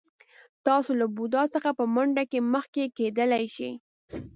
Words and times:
تاسو 0.65 0.91
له 0.99 1.05
بوډا 1.15 1.43
څخه 1.53 1.69
په 1.79 1.83
منډه 1.93 2.23
کې 2.31 2.39
مخکې 2.53 2.83
کېدلی 2.97 3.45
شئ. 3.55 3.71